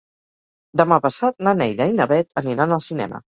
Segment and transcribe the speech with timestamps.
[0.81, 3.19] Demà passat na Neida i na Bet aniran al cinema.